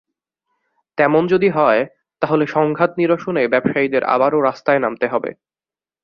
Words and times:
তেমন 0.97 1.23
যদি 1.27 1.49
হয়, 1.49 1.81
তাহলে 2.21 2.43
সংঘাত 2.47 2.91
নিরসনে 2.97 3.43
ব্যবসায়ীদের 3.47 4.03
আবারও 4.05 4.39
রাস্তায় 4.41 4.79
নামতে 4.79 5.05
হবে। 5.07 5.31